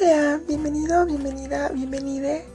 [0.00, 2.46] Bienvenido, bienvenida, bienvenide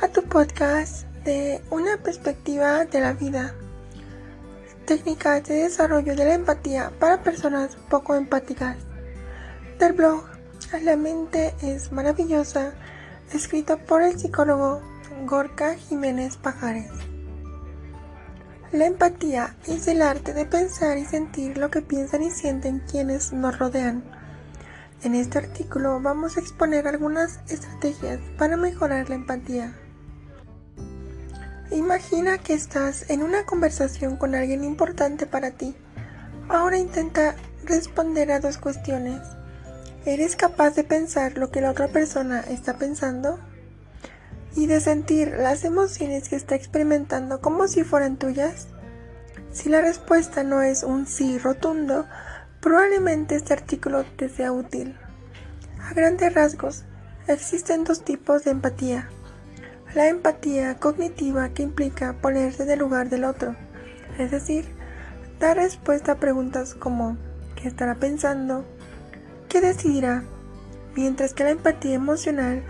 [0.00, 3.54] a tu podcast de una perspectiva de la vida.
[4.86, 8.78] Técnicas de desarrollo de la empatía para personas poco empáticas.
[9.78, 10.24] Del blog
[10.84, 12.72] La mente es maravillosa,
[13.30, 14.80] escrito por el psicólogo
[15.26, 16.90] Gorka Jiménez Pajares.
[18.72, 23.34] La empatía es el arte de pensar y sentir lo que piensan y sienten quienes
[23.34, 24.02] nos rodean
[25.02, 29.74] en este artículo vamos a exponer algunas estrategias para mejorar la empatía.
[31.70, 35.74] Imagina que estás en una conversación con alguien importante para ti.
[36.48, 39.20] Ahora intenta responder a dos cuestiones.
[40.04, 43.40] ¿Eres capaz de pensar lo que la otra persona está pensando?
[44.54, 48.68] Y de sentir las emociones que está experimentando como si fueran tuyas?
[49.50, 52.06] Si la respuesta no es un sí rotundo,
[52.66, 54.96] Probablemente este artículo te sea útil.
[55.80, 56.82] A grandes rasgos,
[57.28, 59.08] existen dos tipos de empatía.
[59.94, 63.54] La empatía cognitiva que implica ponerse en el lugar del otro,
[64.18, 64.64] es decir,
[65.38, 67.16] dar respuesta a preguntas como
[67.54, 68.64] ¿qué estará pensando?
[69.48, 70.24] ¿Qué decidirá?
[70.96, 72.64] Mientras que la empatía emocional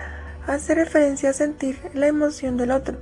[0.46, 2.98] hace referencia a sentir la emoción del otro.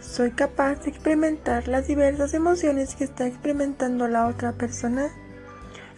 [0.00, 5.12] ¿Soy capaz de experimentar las diversas emociones que está experimentando la otra persona?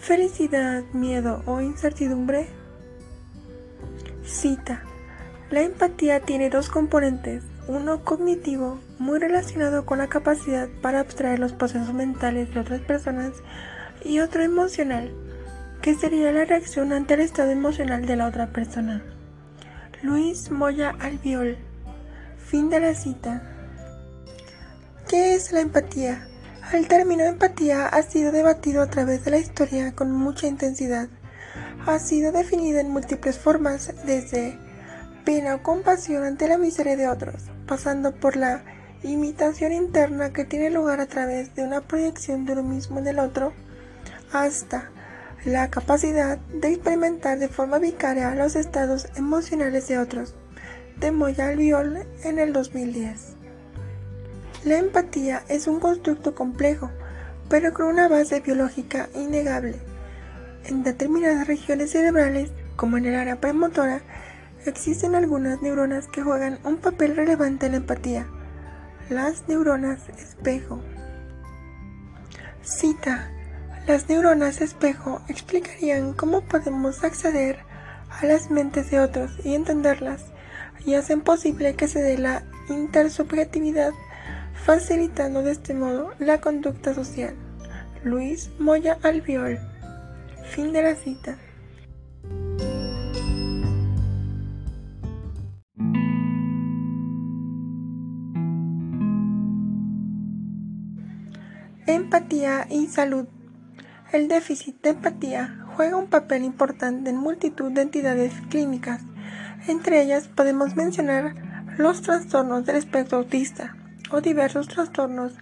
[0.00, 2.48] Felicidad, miedo o incertidumbre?
[4.24, 4.82] Cita.
[5.50, 11.52] La empatía tiene dos componentes, uno cognitivo, muy relacionado con la capacidad para abstraer los
[11.52, 13.32] procesos mentales de otras personas,
[14.04, 15.12] y otro emocional,
[15.82, 19.02] que sería la reacción ante el estado emocional de la otra persona.
[20.02, 21.58] Luis Moya Albiol.
[22.38, 23.42] Fin de la cita.
[25.08, 26.30] ¿Qué es la empatía?
[26.72, 31.08] El término empatía ha sido debatido a través de la historia con mucha intensidad.
[31.84, 34.56] Ha sido definido en múltiples formas, desde
[35.24, 38.62] pena o compasión ante la miseria de otros, pasando por la
[39.02, 43.18] imitación interna que tiene lugar a través de una proyección de uno mismo en el
[43.18, 43.52] otro,
[44.33, 44.90] hasta
[45.45, 50.36] la capacidad de experimentar de forma vicaria los estados emocionales de otros,
[51.00, 53.30] de Moya Albiol en el 2010.
[54.64, 56.90] La empatía es un constructo complejo,
[57.48, 59.76] pero con una base biológica innegable.
[60.64, 64.02] En determinadas regiones cerebrales, como en el área premotora,
[64.66, 68.26] existen algunas neuronas que juegan un papel relevante en la empatía.
[69.08, 70.82] Las neuronas espejo.
[72.62, 73.30] Cita.
[73.86, 77.60] Las neuronas espejo explicarían cómo podemos acceder
[78.10, 80.22] a las mentes de otros y entenderlas,
[80.84, 83.92] y hacen posible que se dé la intersubjetividad
[84.64, 87.34] facilitando de este modo la conducta social.
[88.04, 89.58] Luis Moya Albiol.
[90.50, 91.38] Fin de la cita.
[101.86, 103.27] Empatía y salud.
[104.12, 109.02] El déficit de empatía juega un papel importante en multitud de entidades clínicas.
[109.68, 111.34] Entre ellas podemos mencionar
[111.78, 113.77] los trastornos del espectro autista,
[114.10, 115.32] o diversos trastornos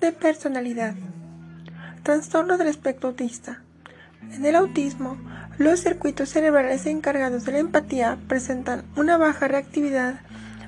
[0.00, 0.94] de personalidad.
[2.02, 3.62] Trastorno del espectro autista.
[4.32, 5.16] En el autismo,
[5.58, 10.20] los circuitos cerebrales encargados de la empatía presentan una baja reactividad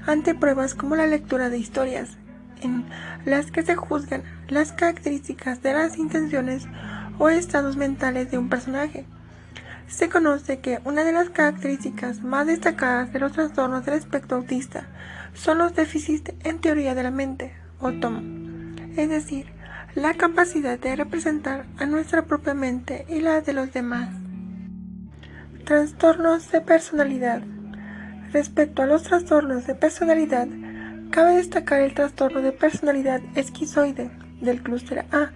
[0.07, 2.17] ante pruebas como la lectura de historias,
[2.63, 2.87] en
[3.25, 6.67] las que se juzgan las características de las intenciones
[7.19, 9.05] o estados mentales de un personaje.
[9.89, 14.87] Se conoce que una de las características más destacadas de los trastornos del espectro autista
[15.35, 19.47] son los déficits en teoría de la mente, o TOM, es decir,
[19.95, 24.11] la capacidad de representar a nuestra propia mente y la de los demás.
[25.65, 27.43] Trastornos de personalidad.
[28.33, 30.49] Respecto a los trastornos de personalidad,
[31.11, 34.11] cabe destacar el trastorno de personalidad esquizoide
[34.41, 35.31] del clúster A,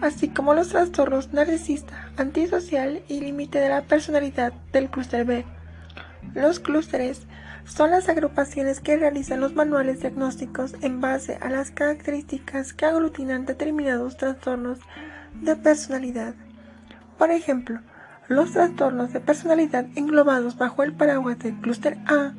[0.00, 5.44] así como los trastornos narcisista, antisocial y límite de la personalidad del clúster B.
[6.34, 7.22] Los clústeres
[7.64, 13.46] son las agrupaciones que realizan los manuales diagnósticos en base a las características que aglutinan
[13.46, 14.78] determinados trastornos
[15.40, 16.34] de personalidad.
[17.18, 17.80] Por ejemplo,
[18.28, 22.32] los trastornos de personalidad englobados bajo el paraguas del clúster A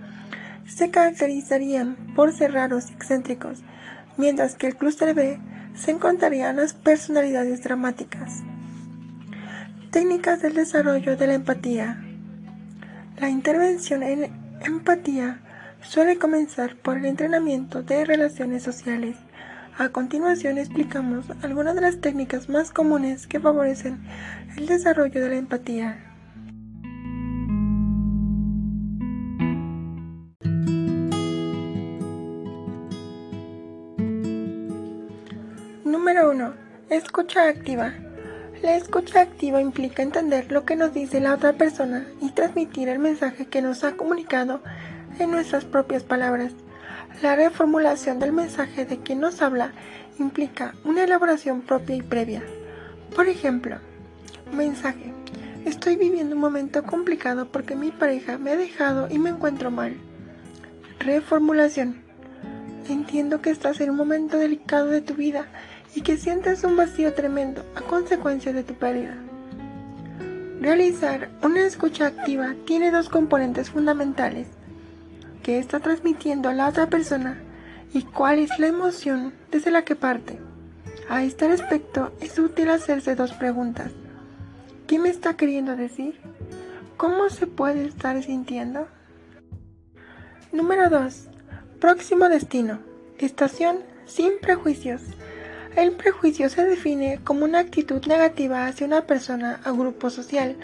[0.67, 3.63] se caracterizarían por ser raros y excéntricos,
[4.17, 5.39] mientras que el clúster B
[5.75, 8.41] se encontrarían las personalidades dramáticas.
[9.91, 12.03] Técnicas del desarrollo de la empatía.
[13.17, 15.39] La intervención en Empatía
[15.81, 19.17] suele comenzar por el entrenamiento de relaciones sociales.
[19.77, 23.99] A continuación explicamos algunas de las técnicas más comunes que favorecen
[24.57, 26.01] el desarrollo de la empatía.
[35.83, 36.53] Número 1.
[36.89, 37.93] Escucha activa.
[38.61, 42.99] La escucha activa implica entender lo que nos dice la otra persona y transmitir el
[42.99, 44.61] mensaje que nos ha comunicado
[45.19, 46.53] en nuestras propias palabras.
[47.21, 49.73] La reformulación del mensaje de quien nos habla
[50.19, 52.43] implica una elaboración propia y previa.
[53.15, 53.77] Por ejemplo,
[54.53, 55.13] mensaje.
[55.65, 59.95] Estoy viviendo un momento complicado porque mi pareja me ha dejado y me encuentro mal.
[60.99, 62.03] Reformulación.
[62.87, 65.47] Entiendo que estás en un momento delicado de tu vida
[65.95, 69.15] y que sientes un vacío tremendo a consecuencia de tu pérdida.
[70.59, 74.47] Realizar una escucha activa tiene dos componentes fundamentales
[75.41, 77.37] que está transmitiendo a la otra persona
[77.93, 80.39] y cuál es la emoción desde la que parte.
[81.07, 83.91] A este respecto es útil hacerse dos preguntas.
[84.87, 86.19] ¿Qué me está queriendo decir?
[86.97, 88.87] ¿Cómo se puede estar sintiendo?
[90.51, 91.27] Número 2.
[91.79, 92.79] Próximo destino.
[93.17, 95.01] Estación sin prejuicios.
[95.75, 100.55] El prejuicio se define como una actitud negativa hacia una persona o grupo social.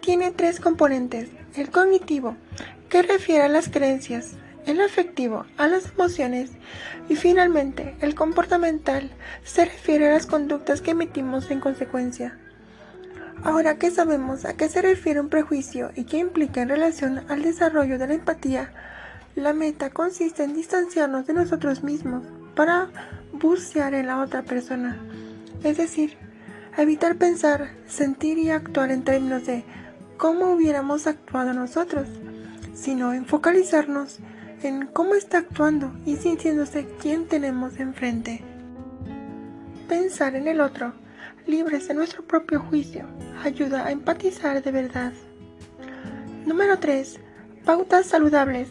[0.00, 1.28] Tiene tres componentes.
[1.54, 2.36] El cognitivo,
[2.88, 6.50] que refiere a las creencias, el afectivo, a las emociones
[7.10, 9.10] y finalmente el comportamental
[9.44, 12.38] se refiere a las conductas que emitimos en consecuencia.
[13.44, 17.42] Ahora que sabemos a qué se refiere un prejuicio y qué implica en relación al
[17.42, 18.72] desarrollo de la empatía,
[19.34, 22.24] la meta consiste en distanciarnos de nosotros mismos
[22.54, 22.88] para
[23.32, 24.98] bucear en la otra persona.
[25.64, 26.16] Es decir,
[26.76, 29.64] evitar pensar, sentir y actuar en términos de
[30.16, 32.08] cómo hubiéramos actuado nosotros,
[32.74, 34.20] sino en focalizarnos
[34.62, 38.42] en cómo está actuando y sintiéndose quién tenemos enfrente.
[39.88, 40.92] Pensar en el otro,
[41.46, 43.06] libres de nuestro propio juicio,
[43.42, 45.12] ayuda a empatizar de verdad.
[46.46, 47.18] Número 3.
[47.64, 48.68] Pautas saludables.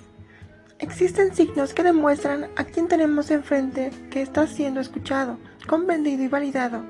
[0.82, 5.38] Existen signos que demuestran a quien tenemos enfrente que está siendo escuchado,
[5.68, 6.84] comprendido y validado.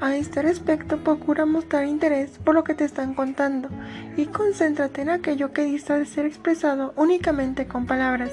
[0.00, 3.70] A este respecto, procura mostrar interés por lo que te están contando
[4.16, 8.30] y concéntrate en aquello que dista de ser expresado únicamente con palabras.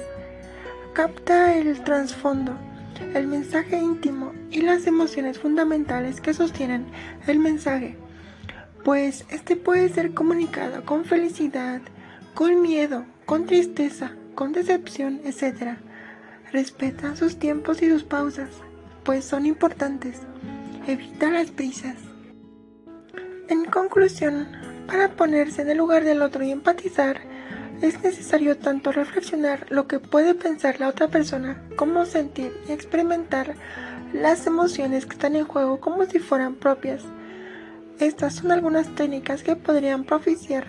[0.92, 2.52] Capta el trasfondo,
[3.12, 6.86] el mensaje íntimo y las emociones fundamentales que sostienen
[7.26, 7.96] el mensaje,
[8.84, 11.80] pues este puede ser comunicado con felicidad,
[12.34, 15.78] con miedo, con tristeza, con decepción, etc.
[16.52, 18.50] Respeta sus tiempos y sus pausas,
[19.02, 20.20] pues son importantes.
[20.86, 21.96] Evita las prisas.
[23.48, 24.46] En conclusión,
[24.86, 27.20] para ponerse en el lugar del otro y empatizar,
[27.82, 33.56] es necesario tanto reflexionar lo que puede pensar la otra persona como sentir y experimentar
[34.12, 37.02] las emociones que están en juego como si fueran propias.
[37.98, 40.66] Estas son algunas técnicas que podrían propiciar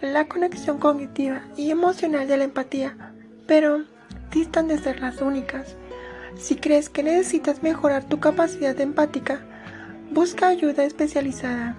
[0.00, 3.05] la conexión cognitiva y emocional de la empatía,
[3.46, 3.84] pero
[4.32, 5.76] distan de ser las únicas.
[6.36, 9.40] Si crees que necesitas mejorar tu capacidad empática,
[10.10, 11.76] busca ayuda especializada.